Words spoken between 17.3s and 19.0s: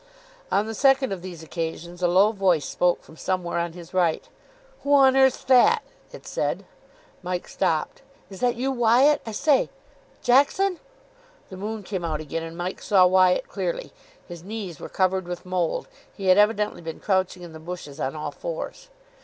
in the bushes on all fours.